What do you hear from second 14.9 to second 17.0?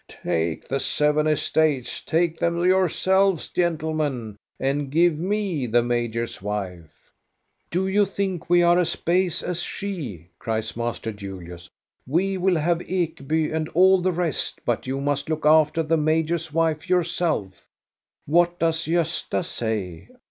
must look after the major's wife